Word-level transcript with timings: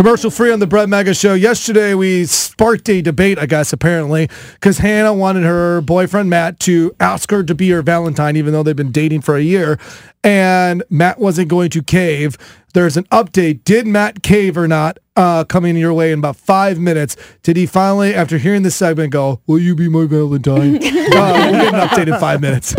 Commercial 0.00 0.30
free 0.30 0.50
on 0.50 0.60
the 0.60 0.66
Brett 0.66 0.88
Mega 0.88 1.12
Show. 1.12 1.34
Yesterday, 1.34 1.92
we 1.92 2.24
sparked 2.24 2.88
a 2.88 3.02
debate, 3.02 3.38
I 3.38 3.44
guess, 3.44 3.70
apparently, 3.70 4.30
because 4.54 4.78
Hannah 4.78 5.12
wanted 5.12 5.42
her 5.42 5.82
boyfriend, 5.82 6.30
Matt, 6.30 6.58
to 6.60 6.96
ask 6.98 7.30
her 7.30 7.42
to 7.42 7.54
be 7.54 7.68
her 7.68 7.82
Valentine, 7.82 8.34
even 8.34 8.54
though 8.54 8.62
they've 8.62 8.74
been 8.74 8.92
dating 8.92 9.20
for 9.20 9.36
a 9.36 9.42
year. 9.42 9.78
And 10.24 10.82
Matt 10.88 11.18
wasn't 11.18 11.48
going 11.48 11.68
to 11.72 11.82
cave. 11.82 12.38
There's 12.72 12.96
an 12.96 13.04
update. 13.12 13.62
Did 13.64 13.86
Matt 13.86 14.22
cave 14.22 14.56
or 14.56 14.66
not? 14.66 14.96
Uh, 15.16 15.44
coming 15.44 15.76
your 15.76 15.92
way 15.92 16.12
in 16.12 16.20
about 16.20 16.36
five 16.36 16.78
minutes. 16.78 17.14
Did 17.42 17.58
he 17.58 17.66
finally, 17.66 18.14
after 18.14 18.38
hearing 18.38 18.62
this 18.62 18.76
segment, 18.76 19.12
go, 19.12 19.42
Will 19.46 19.58
you 19.58 19.74
be 19.74 19.90
my 19.90 20.06
Valentine? 20.06 20.76
uh, 20.76 20.80
we'll 20.80 21.60
get 21.60 21.74
an 21.74 21.88
update 21.88 22.10
in 22.10 22.18
five 22.18 22.40
minutes. 22.40 22.72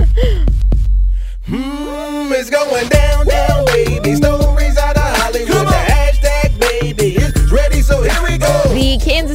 Mm, 1.45 2.31
it's 2.31 2.49
going 2.49 2.89
down, 2.89 3.27
down, 3.27 3.65
baby. 3.65 4.40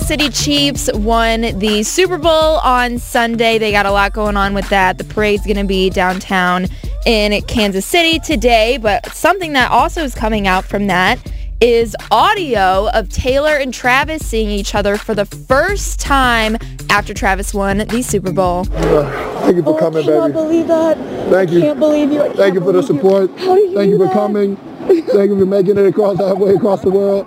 Kansas 0.06 0.34
City 0.36 0.44
Chiefs 0.44 0.88
won 0.94 1.40
the 1.58 1.82
Super 1.82 2.16
Bowl 2.16 2.58
on 2.58 3.00
Sunday. 3.00 3.58
They 3.58 3.72
got 3.72 3.86
a 3.86 3.90
lot 3.90 4.12
going 4.12 4.36
on 4.36 4.54
with 4.54 4.68
that. 4.68 4.98
The 4.98 5.04
parade's 5.04 5.44
going 5.44 5.56
to 5.56 5.64
be 5.64 5.90
downtown 5.90 6.68
in 7.04 7.42
Kansas 7.42 7.84
City 7.84 8.20
today, 8.20 8.78
but 8.80 9.12
something 9.12 9.52
that 9.54 9.72
also 9.72 10.04
is 10.04 10.14
coming 10.14 10.46
out 10.46 10.64
from 10.64 10.86
that 10.86 11.18
is 11.60 11.96
audio 12.12 12.88
of 12.90 13.08
Taylor 13.08 13.56
and 13.56 13.74
Travis 13.74 14.24
seeing 14.24 14.48
each 14.48 14.76
other 14.76 14.96
for 14.96 15.12
the 15.12 15.24
first 15.24 15.98
time 15.98 16.56
after 16.88 17.12
Travis 17.12 17.52
won 17.52 17.78
the 17.78 18.02
Super 18.02 18.30
Bowl. 18.30 18.60
Uh, 18.74 19.40
thank 19.40 19.56
you 19.56 19.64
for 19.64 19.70
oh, 19.70 19.76
coming, 19.76 20.06
baby. 20.06 20.16
I 20.16 20.20
can't 20.20 20.32
believe 20.32 20.68
that. 20.68 20.96
Thank 21.30 21.50
you. 21.50 21.60
Can't 21.62 21.80
believe 21.80 22.12
you. 22.12 22.22
I 22.22 22.32
Thank 22.32 22.54
you 22.54 22.60
for 22.60 22.70
the 22.70 22.80
can't 22.80 23.02
believe 23.02 23.28
support. 23.28 23.40
How 23.40 23.56
did 23.56 23.70
you 23.70 23.76
Thank 23.76 23.86
do 23.86 23.90
you 23.90 23.98
for 23.98 24.04
that? 24.04 24.12
coming. 24.12 24.56
Thank 24.86 25.30
you 25.30 25.38
for 25.40 25.46
making 25.46 25.78
it 25.78 25.86
across 25.86 26.18
halfway 26.18 26.54
across 26.54 26.82
the 26.82 26.90
world. 26.90 27.26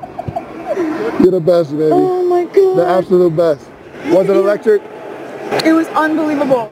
You're 1.20 1.32
the 1.32 1.42
best, 1.42 1.72
baby. 1.72 1.92
Oh 1.92 2.00
my 2.00 2.08
god. 2.08 2.19
The 2.76 2.86
absolute 2.88 3.36
best. 3.36 3.68
Was 4.08 4.30
it 4.30 4.36
electric? 4.36 4.82
It 5.66 5.74
was 5.74 5.88
unbelievable. 5.90 6.72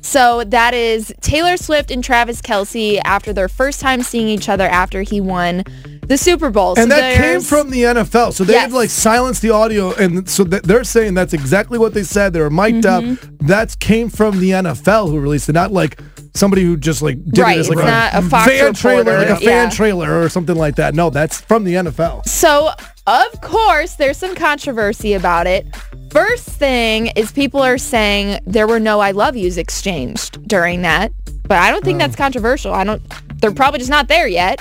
So 0.00 0.42
that 0.44 0.74
is 0.74 1.12
Taylor 1.20 1.56
Swift 1.56 1.90
and 1.90 2.02
Travis 2.02 2.42
Kelce 2.42 3.00
after 3.04 3.32
their 3.32 3.48
first 3.48 3.80
time 3.80 4.02
seeing 4.02 4.28
each 4.28 4.48
other 4.48 4.64
after 4.66 5.02
he 5.02 5.20
won 5.20 5.62
the 6.08 6.18
Super 6.18 6.50
Bowl. 6.50 6.70
And 6.76 6.90
so 6.90 6.96
that 6.96 7.16
came 7.16 7.40
from 7.40 7.70
the 7.70 7.82
NFL. 7.84 8.32
So 8.32 8.42
they 8.42 8.54
Yes. 8.54 8.62
had 8.62 8.72
like 8.72 8.90
silenced 8.90 9.42
the 9.42 9.50
audio, 9.50 9.92
and 9.94 10.28
so 10.28 10.44
th- 10.44 10.62
they're 10.62 10.82
saying 10.84 11.14
that's 11.14 11.32
exactly 11.32 11.78
what 11.78 11.94
they 11.94 12.02
said. 12.02 12.32
They 12.32 12.40
were 12.40 12.50
mic'd 12.50 12.84
Mm-hmm. 12.84 13.12
up. 13.12 13.46
That 13.46 13.78
came 13.78 14.08
from 14.08 14.40
the 14.40 14.50
NFL 14.50 15.08
who 15.10 15.20
released 15.20 15.48
it, 15.48 15.52
not 15.52 15.72
like 15.72 16.00
somebody 16.34 16.62
who 16.62 16.76
just 16.76 17.02
like 17.02 17.22
did 17.24 17.42
Right, 17.42 17.56
it 17.56 17.60
as 17.60 17.68
like 17.68 17.78
it's 17.78 17.86
not 17.86 18.14
a 18.14 18.22
Fox 18.28 18.50
fan 18.50 18.74
trailer, 18.74 19.18
like 19.18 19.28
a 19.28 19.36
fan 19.36 19.68
Yeah. 19.68 19.70
trailer 19.70 20.22
or 20.22 20.28
something 20.28 20.56
like 20.56 20.76
that. 20.76 20.94
No, 20.94 21.10
that's 21.10 21.40
from 21.40 21.64
the 21.64 21.74
NFL. 21.74 22.26
So, 22.26 22.70
of 23.06 23.40
course, 23.40 23.94
there's 23.94 24.16
some 24.16 24.34
controversy 24.34 25.14
about 25.14 25.46
it. 25.46 25.66
First 26.10 26.48
thing 26.48 27.08
is 27.08 27.32
people 27.32 27.60
are 27.60 27.78
saying 27.78 28.40
there 28.46 28.66
were 28.66 28.80
no 28.80 29.00
I 29.00 29.12
love 29.12 29.36
yous 29.36 29.56
exchanged 29.56 30.46
during 30.46 30.82
that. 30.82 31.12
But 31.44 31.58
I 31.58 31.70
don't 31.70 31.84
think 31.84 31.98
that's 31.98 32.14
oh. 32.14 32.18
controversial. 32.18 32.72
I 32.72 32.84
don't 32.84 33.02
they're 33.40 33.52
probably 33.52 33.78
just 33.78 33.90
not 33.90 34.08
there 34.08 34.28
yet. 34.28 34.60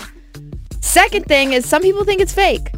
Second 0.81 1.25
thing 1.25 1.53
is 1.53 1.67
some 1.67 1.81
people 1.81 2.03
think 2.03 2.21
it's 2.21 2.33
fake. 2.33 2.69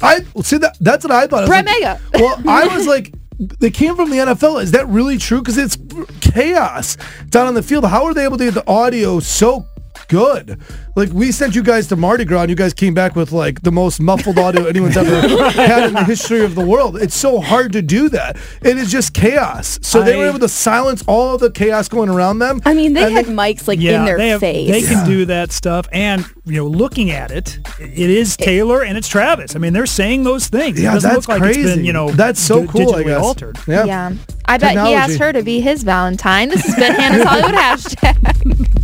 I 0.00 0.20
see 0.42 0.56
that. 0.58 0.76
That's 0.80 1.04
what 1.04 1.12
I 1.12 1.26
thought. 1.26 1.46
Brett 1.46 1.64
like- 1.64 1.80
Mega. 1.80 2.00
well, 2.14 2.42
I 2.48 2.66
was 2.76 2.86
like, 2.86 3.12
they 3.60 3.70
came 3.70 3.96
from 3.96 4.10
the 4.10 4.16
NFL. 4.16 4.62
Is 4.62 4.72
that 4.72 4.88
really 4.88 5.18
true? 5.18 5.40
Because 5.40 5.58
it's 5.58 5.76
chaos 6.20 6.96
down 7.28 7.46
on 7.46 7.54
the 7.54 7.62
field. 7.62 7.84
How 7.84 8.04
are 8.04 8.14
they 8.14 8.24
able 8.24 8.38
to 8.38 8.44
get 8.44 8.54
the 8.54 8.68
audio 8.68 9.20
so 9.20 9.66
good? 10.08 10.60
Like 10.94 11.10
we 11.10 11.32
sent 11.32 11.54
you 11.54 11.62
guys 11.62 11.86
to 11.88 11.96
Mardi 11.96 12.24
Gras, 12.24 12.42
and 12.42 12.50
you 12.50 12.56
guys 12.56 12.74
came 12.74 12.94
back 12.94 13.16
with 13.16 13.32
like 13.32 13.62
the 13.62 13.72
most 13.72 14.00
muffled 14.00 14.38
audio 14.38 14.66
anyone's 14.66 14.96
ever 14.96 15.20
had 15.50 15.84
in 15.88 15.94
the 15.94 16.04
history 16.04 16.44
of 16.44 16.54
the 16.54 16.64
world. 16.64 17.00
It's 17.00 17.14
so 17.14 17.40
hard 17.40 17.72
to 17.72 17.82
do 17.82 18.08
that. 18.10 18.36
It 18.62 18.76
is 18.76 18.90
just 18.90 19.14
chaos. 19.14 19.78
So 19.82 20.02
they 20.02 20.16
were 20.16 20.26
able 20.26 20.38
to 20.40 20.48
silence 20.48 21.02
all 21.06 21.34
of 21.34 21.40
the 21.40 21.50
chaos 21.50 21.88
going 21.88 22.08
around 22.10 22.40
them. 22.40 22.60
I 22.64 22.74
mean, 22.74 22.92
they 22.92 23.04
And 23.04 23.12
had 23.14 23.26
mics 23.26 23.66
like 23.68 23.80
yeah, 23.80 24.00
in 24.00 24.04
their 24.04 24.18
they 24.18 24.28
have, 24.28 24.40
face. 24.40 24.70
They 24.70 24.82
can 24.82 25.06
do 25.06 25.24
that 25.26 25.50
stuff, 25.52 25.88
and 25.92 26.24
you 26.44 26.56
know, 26.56 26.66
looking 26.66 27.10
at 27.10 27.30
it, 27.30 27.58
it 27.80 28.10
is 28.10 28.36
Taylor 28.36 28.82
and 28.82 28.98
it's 28.98 29.08
Travis. 29.08 29.54
I 29.56 29.58
mean, 29.60 29.72
they're 29.72 29.86
saying 29.86 30.24
those 30.24 30.48
things. 30.48 30.78
it 30.78 30.82
Yeah, 30.82 30.94
doesn't 30.94 31.08
that's 31.10 31.28
look 31.28 31.40
like 31.40 31.48
it's 31.50 31.56
crazy. 31.58 31.76
been, 31.76 31.84
you 31.84 31.92
know, 31.92 32.10
That's 32.10 32.40
so 32.40 32.62
di- 32.62 32.66
cool, 32.72 32.94
I 32.94 33.02
digitally 33.02 33.04
guess. 33.06 33.22
altered. 33.22 33.58
Yeah. 33.68 33.84
Yeah. 33.84 34.12
I 34.44 34.58
bet 34.58 34.72
he 34.72 34.94
asked 34.94 35.18
her 35.18 35.32
to 35.32 35.42
be 35.42 35.60
his 35.60 35.84
Valentine. 35.84 36.48
This 36.48 36.66
has 36.66 36.74
been 36.74 36.92
Hannah's 36.94 37.22
Hollywood 37.22 37.54
hashtag. 37.54 38.81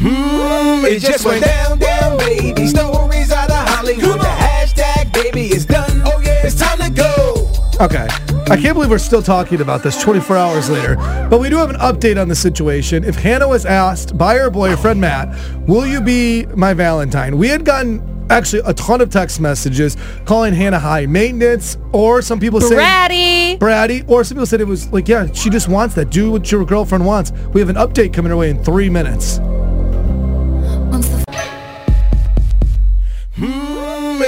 Mm, 0.00 0.84
it 0.84 1.00
just 1.00 1.26
went 1.26 1.44
down, 1.44 1.78
down, 1.78 2.16
baby. 2.18 2.66
Stories 2.66 3.30
out 3.30 3.50
of 3.50 3.68
Hollywood. 3.68 4.18
The 4.18 4.24
hashtag, 4.24 5.12
baby, 5.12 5.52
is 5.52 5.66
done. 5.66 6.02
Oh 6.06 6.18
yeah, 6.20 6.46
it's 6.46 6.58
time 6.58 6.78
to 6.78 6.90
go. 6.90 7.52
Okay. 7.80 8.08
I 8.50 8.56
can't 8.56 8.74
believe 8.74 8.90
we're 8.90 8.98
still 8.98 9.22
talking 9.22 9.60
about 9.60 9.82
this 9.82 10.02
24 10.02 10.36
hours 10.36 10.70
later. 10.70 10.96
But 11.30 11.38
we 11.38 11.50
do 11.50 11.56
have 11.58 11.70
an 11.70 11.76
update 11.76 12.20
on 12.20 12.28
the 12.28 12.34
situation. 12.34 13.04
If 13.04 13.14
Hannah 13.14 13.46
was 13.46 13.64
asked 13.66 14.16
by 14.18 14.36
her 14.38 14.50
boyfriend 14.50 15.00
Matt, 15.00 15.28
will 15.68 15.86
you 15.86 16.00
be 16.00 16.46
my 16.56 16.72
Valentine? 16.74 17.36
We 17.36 17.48
had 17.48 17.64
gotten 17.64 18.02
actually 18.30 18.62
a 18.64 18.72
ton 18.74 19.00
of 19.00 19.10
text 19.10 19.38
messages 19.40 19.96
calling 20.24 20.54
Hannah 20.54 20.78
high 20.78 21.04
maintenance, 21.06 21.76
or 21.92 22.22
some 22.22 22.40
people 22.40 22.60
saying 22.60 22.80
Bratty. 22.80 23.58
bratty, 23.58 24.08
or 24.08 24.24
some 24.24 24.36
people 24.36 24.46
said 24.46 24.60
it 24.60 24.66
was 24.66 24.90
like, 24.92 25.08
yeah, 25.08 25.30
she 25.32 25.50
just 25.50 25.68
wants 25.68 25.94
that. 25.96 26.10
Do 26.10 26.30
what 26.30 26.50
your 26.50 26.64
girlfriend 26.64 27.04
wants. 27.04 27.32
We 27.52 27.60
have 27.60 27.68
an 27.68 27.76
update 27.76 28.12
coming 28.14 28.32
our 28.32 28.38
way 28.38 28.50
in 28.50 28.62
three 28.64 28.88
minutes. 28.88 29.38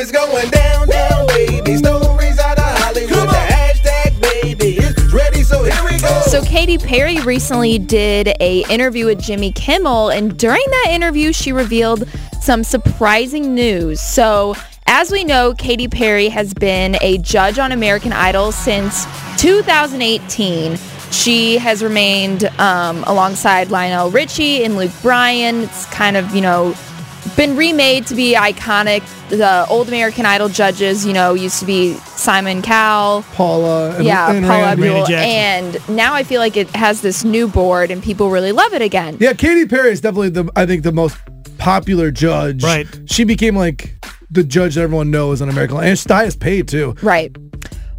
It's 0.02 0.10
going 0.10 0.50
down, 0.50 0.88
down, 0.88 1.26
baby. 1.28 1.76
Stories 1.76 2.38
out 2.40 2.58
of 2.58 2.64
Hollywood. 2.64 3.10
The 3.10 3.46
hashtag, 3.48 4.20
baby, 4.20 4.78
is 4.78 5.14
ready, 5.14 5.44
so 5.44 5.62
here 5.62 5.84
we 5.84 6.00
go. 6.00 6.22
So 6.22 6.42
Katy 6.42 6.78
Perry 6.78 7.20
recently 7.20 7.78
did 7.78 8.34
a 8.40 8.64
interview 8.68 9.06
with 9.06 9.22
Jimmy 9.22 9.52
Kimmel 9.52 10.10
and 10.10 10.36
during 10.36 10.64
that 10.66 10.88
interview 10.90 11.32
she 11.32 11.52
revealed 11.52 12.08
some 12.40 12.64
surprising 12.64 13.54
news. 13.54 14.00
So 14.00 14.56
as 14.86 15.12
we 15.12 15.22
know, 15.22 15.54
Katy 15.54 15.86
Perry 15.86 16.28
has 16.30 16.52
been 16.52 16.96
a 17.00 17.18
judge 17.18 17.60
on 17.60 17.70
American 17.70 18.12
Idol 18.12 18.50
since 18.50 19.04
2018. 19.40 20.76
She 21.12 21.58
has 21.58 21.80
remained 21.80 22.44
um, 22.58 23.04
alongside 23.04 23.70
Lionel 23.70 24.10
Richie 24.10 24.64
and 24.64 24.76
Luke 24.76 24.90
Bryan. 25.00 25.62
It's 25.62 25.86
kind 25.86 26.16
of, 26.16 26.34
you 26.34 26.40
know, 26.40 26.74
been 27.36 27.56
remade 27.56 28.06
to 28.08 28.14
be 28.14 28.34
iconic. 28.34 29.02
The 29.28 29.66
old 29.68 29.88
American 29.88 30.26
Idol 30.26 30.48
judges, 30.48 31.06
you 31.06 31.12
know, 31.12 31.34
used 31.34 31.58
to 31.60 31.64
be 31.64 31.94
Simon 31.94 32.62
Cowell, 32.62 33.22
Paula 33.32 33.96
and, 33.96 34.04
yeah, 34.04 34.30
and 34.32 34.44
Paula 34.44 34.76
Randy. 34.76 34.88
Abdul. 34.88 35.16
And 35.16 35.88
now 35.88 36.14
I 36.14 36.22
feel 36.22 36.40
like 36.40 36.56
it 36.56 36.68
has 36.70 37.00
this 37.00 37.24
new 37.24 37.48
board 37.48 37.90
and 37.90 38.02
people 38.02 38.30
really 38.30 38.52
love 38.52 38.72
it 38.74 38.82
again. 38.82 39.16
Yeah, 39.20 39.32
Katy 39.32 39.66
Perry 39.66 39.92
is 39.92 40.00
definitely 40.00 40.30
the 40.30 40.50
I 40.56 40.66
think 40.66 40.82
the 40.82 40.92
most 40.92 41.16
popular 41.58 42.10
judge. 42.10 42.62
Right. 42.62 42.86
She 43.06 43.24
became 43.24 43.56
like 43.56 43.94
the 44.30 44.42
judge 44.42 44.74
that 44.74 44.82
everyone 44.82 45.10
knows 45.10 45.42
on 45.42 45.48
American 45.48 45.76
Idol. 45.76 45.88
And 45.88 45.98
she's 45.98 46.04
the 46.04 46.14
highest 46.14 46.40
paid 46.40 46.68
too. 46.68 46.94
Right. 47.02 47.36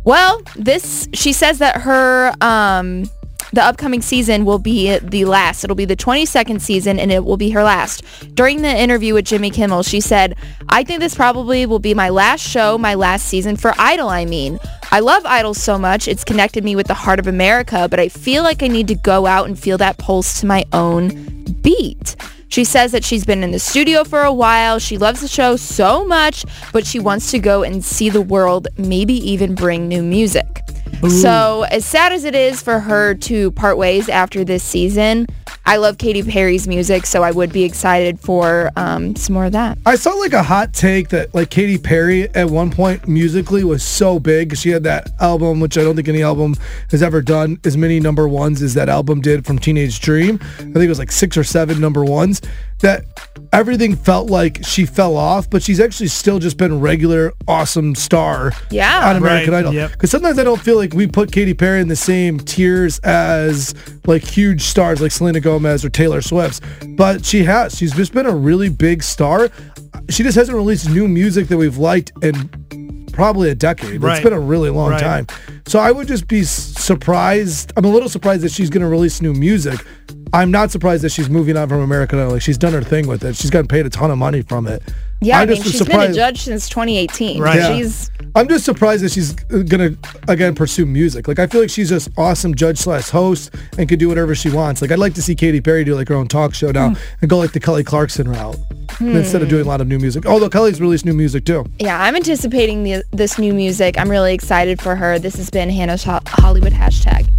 Well, 0.04 0.42
this 0.56 1.08
she 1.14 1.34
says 1.34 1.60
that 1.60 1.82
her 1.82 2.34
um 2.42 3.10
the 3.54 3.64
upcoming 3.64 4.02
season 4.02 4.46
will 4.46 4.58
be 4.58 4.98
the 4.98 5.26
last. 5.26 5.64
It'll 5.64 5.76
be 5.76 5.86
the 5.86 5.96
22nd 5.96 6.60
season 6.60 7.00
and 7.00 7.12
it 7.12 7.24
will 7.24 7.38
be 7.38 7.52
her 7.52 7.64
last. 7.64 8.04
During 8.36 8.64
the 8.64 8.76
interview 8.76 9.14
with 9.14 9.26
Jimmy 9.26 9.52
Kimmel, 9.52 9.84
she 9.84 10.02
said, 10.02 10.36
I 10.70 10.84
think 10.84 11.00
this 11.00 11.14
probably 11.14 11.68
will 11.68 11.80
be 11.80 11.94
my 11.94 12.10
last 12.10 12.42
show, 12.42 12.80
my 12.80 12.96
last 12.96 13.28
season 13.28 13.56
for 13.56 13.74
Idol, 13.78 14.10
I 14.10 14.26
mean. 14.26 14.60
I 14.92 15.02
love 15.02 15.24
Idol 15.26 15.54
so 15.54 15.78
much. 15.78 16.08
It's 16.08 16.24
connected 16.24 16.64
me 16.64 16.76
with 16.76 16.88
the 16.88 16.96
heart 16.96 17.20
of 17.20 17.28
America, 17.28 17.88
but 17.88 18.00
I 18.00 18.10
feel 18.10 18.42
like 18.42 18.64
I 18.64 18.68
need 18.68 18.88
to 18.88 18.96
go 18.96 19.28
out 19.28 19.48
and 19.48 19.58
feel 19.58 19.78
that 19.78 20.00
pulse 20.00 20.42
to 20.42 20.48
my 20.48 20.66
own 20.74 21.54
beat. 21.62 22.16
She 22.48 22.64
says 22.64 22.92
that 22.92 23.04
she's 23.04 23.26
been 23.26 23.44
in 23.44 23.52
the 23.52 23.60
studio 23.60 24.04
for 24.04 24.22
a 24.22 24.34
while. 24.34 24.80
She 24.80 24.98
loves 24.98 25.22
the 25.22 25.28
show 25.28 25.56
so 25.58 26.06
much, 26.06 26.44
but 26.72 26.86
she 26.86 27.00
wants 27.00 27.32
to 27.32 27.40
go 27.40 27.64
and 27.64 27.84
see 27.84 28.10
the 28.10 28.22
world, 28.22 28.68
maybe 28.78 29.14
even 29.14 29.56
bring 29.56 29.88
new 29.88 30.04
music. 30.04 30.63
So, 31.10 31.64
as 31.64 31.86
sad 31.86 32.14
as 32.14 32.24
it 32.24 32.36
is 32.36 32.62
for 32.62 32.80
her 32.80 33.14
to 33.16 33.52
part 33.52 33.78
ways 33.78 34.10
after 34.10 34.44
this 34.44 34.64
season, 34.64 35.28
I 35.66 35.78
love 35.78 35.98
Katy 35.98 36.24
Perry's 36.24 36.68
music, 36.68 37.06
so 37.06 37.24
I 37.24 37.32
would 37.32 37.54
be 37.54 37.64
excited 37.64 38.20
for 38.20 38.70
um, 38.76 39.16
some 39.16 39.34
more 39.34 39.46
of 39.46 39.54
that. 39.54 39.78
I 39.86 39.96
saw 39.96 40.12
like 40.12 40.34
a 40.34 40.44
hot 40.44 40.74
take 40.74 41.10
that 41.10 41.34
like 41.34 41.50
Katy 41.50 41.78
Perry 41.78 42.28
at 42.36 42.50
one 42.50 42.70
point 42.70 43.08
musically 43.08 43.64
was 43.64 43.82
so 43.82 44.20
big. 44.20 44.58
She 44.58 44.70
had 44.70 44.84
that 44.84 45.12
album, 45.22 45.62
which 45.62 45.78
I 45.78 45.84
don't 45.84 45.96
think 45.96 46.10
any 46.10 46.22
album 46.22 46.56
has 46.92 47.02
ever 47.02 47.22
done 47.22 47.60
as 47.64 47.78
many 47.78 48.02
number 48.02 48.28
ones 48.28 48.62
as 48.62 48.74
that 48.74 48.90
album 48.90 49.22
did 49.22 49.46
from 49.46 49.58
Teenage 49.58 50.02
Dream. 50.02 50.40
I 50.42 50.64
think 50.64 50.76
it 50.76 50.90
was 50.90 51.00
like 51.00 51.12
six 51.12 51.38
or 51.38 51.46
seven 51.46 51.80
number 51.80 52.04
ones. 52.04 52.42
That 52.80 53.06
everything 53.54 53.96
felt 53.96 54.30
like 54.30 54.60
she 54.66 54.86
fell 54.86 55.16
off, 55.16 55.50
but 55.50 55.62
she's 55.64 55.80
actually 55.80 56.08
still 56.08 56.40
just 56.40 56.58
been 56.58 56.72
a 56.72 56.76
regular 56.76 57.32
awesome 57.48 57.96
star 57.96 58.52
Yeah. 58.72 59.10
on 59.10 59.16
American 59.16 59.54
Right, 59.54 59.60
Idol. 59.60 59.74
yep. 59.74 59.92
Because 59.92 60.10
sometimes 60.12 60.38
I 60.40 60.44
don't 60.44 60.60
feel 60.60 60.76
like 60.76 60.94
we 60.94 61.08
put 61.08 61.32
Katy 61.32 61.54
Perry 61.54 61.80
in 61.80 61.88
the 61.88 61.96
same 61.96 62.40
tiers 62.40 63.00
as 63.00 63.74
like 64.06 64.24
huge 64.24 64.64
stars 64.64 65.00
like 65.02 65.12
Selena 65.12 65.40
Gomez 65.40 65.86
or 65.86 65.90
Taylor 65.90 66.22
Swift. 66.22 66.62
But 66.98 67.24
she 67.26 67.44
has. 67.44 67.78
She's 67.78 67.94
just 67.94 68.12
been 68.12 68.26
a 68.26 68.36
really 68.36 68.70
big 68.70 69.04
star. 69.04 69.50
She 70.10 70.24
just 70.24 70.36
hasn't 70.36 70.56
released 70.58 70.90
new 70.90 71.08
music 71.08 71.48
that 71.48 71.58
we've 71.58 71.78
liked 71.78 72.12
in 72.24 72.50
probably 73.14 73.50
a 73.52 73.56
decade. 73.56 74.02
Right. 74.02 74.16
It's 74.18 74.24
been 74.24 74.34
a 74.34 74.40
really 74.40 74.72
long 74.72 74.90
Right. 74.92 75.00
time. 75.00 75.28
So 75.68 75.78
I 75.80 75.92
would 75.92 76.08
just 76.08 76.28
be 76.28 76.44
surprised. 76.44 77.72
I'm 77.78 77.86
a 77.86 77.90
little 77.90 78.10
surprised 78.10 78.42
that 78.42 78.52
she's 78.52 78.70
going 78.72 78.82
to 78.82 78.88
release 78.88 79.22
new 79.22 79.34
music. 79.34 79.80
I'm 80.34 80.50
not 80.50 80.72
surprised 80.72 81.04
that 81.04 81.12
she's 81.12 81.30
moving 81.30 81.56
on 81.56 81.70
from 81.70 81.82
American 81.82 82.18
Idol. 82.18 82.34
Like 82.34 82.42
she's 82.42 82.58
done 82.58 82.74
her 82.74 82.82
thing 82.82 83.08
with 83.08 83.24
it. 83.24 83.36
She's 83.36 83.52
gotten 83.52 83.68
paid 83.68 83.86
a 83.86 83.90
ton 83.90 84.10
of 84.10 84.18
money 84.18 84.42
from 84.42 84.66
it. 84.68 84.82
Yeah, 85.22 85.38
I, 85.40 85.46
just 85.46 85.60
mean, 85.60 85.64
was 85.64 85.72
she's 85.74 85.88
been 85.88 86.02
a 86.02 86.12
judge 86.12 86.42
since 86.42 86.68
2018. 86.68 87.40
Right. 87.40 87.56
Yeah. 87.56 87.78
She's 87.78 88.12
I'm 88.36 88.48
just 88.48 88.66
surprised 88.66 89.04
that 89.04 89.12
she's 89.12 89.36
uh, 89.54 89.60
gonna 89.60 89.92
again 90.28 90.56
pursue 90.56 90.88
music. 90.88 91.28
Like 91.28 91.38
I 91.38 91.46
feel 91.46 91.62
like 91.62 91.70
she's 91.70 91.90
just 91.90 92.10
awesome 92.18 92.56
judge 92.56 92.80
slash 92.80 93.10
host 93.10 93.54
and 93.78 93.88
could 93.88 94.00
do 94.00 94.10
whatever 94.10 94.34
she 94.34 94.50
wants. 94.50 94.82
Like 94.82 94.92
I'd 94.92 95.00
like 95.00 95.14
to 95.14 95.22
see 95.22 95.36
Katy 95.36 95.62
Perry 95.62 95.84
do 95.84 95.96
like 95.96 96.10
her 96.10 96.16
own 96.16 96.28
talk 96.28 96.56
show 96.56 96.72
now 96.72 96.90
hmm. 96.90 97.02
and 97.22 97.30
go 97.30 97.38
like 97.38 97.52
the 97.52 97.60
Kelly 97.60 97.84
Clarkson 97.84 98.28
route 98.28 98.58
hmm. 98.94 99.10
instead 99.10 99.44
of 99.44 99.50
doing 99.50 99.66
a 99.66 99.68
lot 99.68 99.82
of 99.82 99.88
new 99.88 100.00
music. 100.00 100.26
Although 100.26 100.50
Kelly's 100.50 100.82
released 100.82 101.06
new 101.06 101.14
music 101.14 101.46
too. 101.46 101.64
Yeah, 101.80 102.02
I'm 102.02 102.16
anticipating 102.16 102.84
the, 102.84 103.04
this 103.12 103.38
new 103.38 103.54
music. 103.54 104.00
I'm 104.00 104.10
really 104.10 104.34
excited 104.34 104.82
for 104.82 104.96
her. 104.96 105.20
This 105.20 105.36
has 105.36 105.52
been 105.52 105.70
Hannah's 105.70 106.04
Ho- 106.04 106.22
Hollywood 106.26 106.74
hashtag. 106.74 107.30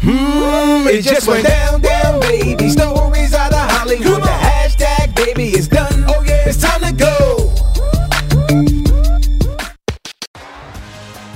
It 0.00 1.02
just 1.02 1.28
went 1.28 1.46
down, 1.46 1.80
down, 1.80 2.20
baby. 2.20 2.70
Stories 2.70 3.34
out 3.34 3.52
of 3.52 3.58
Hollywood. 3.58 4.22
The 4.22 4.28
hashtag, 4.28 5.14
baby, 5.14 5.54
is 5.54 5.68
done. 5.68 6.04
Oh 6.08 6.22
yeah, 6.22 6.48
it's 6.48 6.60
time 6.60 6.80
to 6.82 6.92
go. 6.92 7.54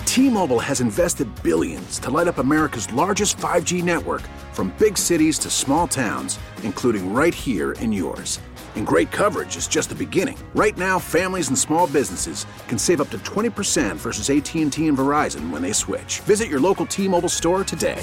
T-Mobile 0.07 0.59
has 0.59 0.81
invested 0.81 1.29
billions 1.43 1.99
to 2.01 2.11
light 2.11 2.29
up 2.29 2.39
America's 2.39 2.93
largest 2.93 3.37
5G 3.39 3.83
network 3.83 4.23
from 4.53 4.75
big 4.79 4.99
cities 4.99 5.39
to 5.41 5.51
small 5.51 5.89
towns, 5.89 6.39
including 6.63 7.13
right 7.15 7.35
here 7.35 7.73
in 7.73 7.93
yours. 7.93 8.39
And 8.75 8.87
great 8.87 9.11
coverage 9.11 9.57
is 9.57 9.69
just 9.69 9.89
the 9.91 9.95
beginning. 9.95 10.39
Right 10.55 10.77
now, 10.79 10.99
families 10.99 11.49
and 11.49 11.59
small 11.59 11.87
businesses 11.87 12.47
can 12.69 12.79
save 12.79 13.01
up 13.01 13.11
to 13.11 13.19
20% 13.19 13.97
versus 13.97 14.31
AT&T 14.31 14.87
and 14.87 14.97
Verizon 14.97 15.51
when 15.51 15.61
they 15.63 15.73
switch. 15.73 16.21
Visit 16.21 16.49
your 16.49 16.61
local 16.61 16.87
T-Mobile 16.87 17.29
store 17.29 17.65
today. 17.65 18.03